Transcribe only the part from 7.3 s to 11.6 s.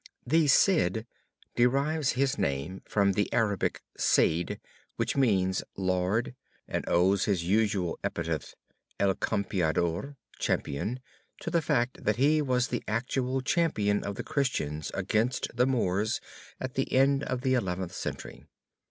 usual epithet. El Campeador (champion), to